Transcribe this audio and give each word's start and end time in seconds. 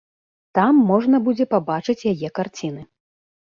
Там 0.57 0.79
можна 0.91 1.19
будзе 1.27 1.47
пабачыць 1.53 1.99
яе 2.15 2.33
карціны. 2.43 2.81